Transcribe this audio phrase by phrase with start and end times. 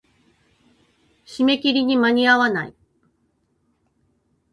[1.27, 2.73] 締め切りに間に合わない。